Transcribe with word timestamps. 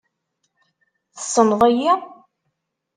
Tessneḍ-iyi? 1.15 1.93